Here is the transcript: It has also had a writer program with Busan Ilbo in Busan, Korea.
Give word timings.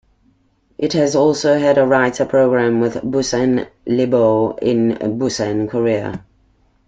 It 0.79 0.93
has 0.93 1.15
also 1.15 1.59
had 1.59 1.77
a 1.77 1.85
writer 1.85 2.25
program 2.25 2.79
with 2.81 2.95
Busan 3.03 3.67
Ilbo 3.85 4.57
in 4.57 4.95
Busan, 5.19 5.69
Korea. 5.69 6.25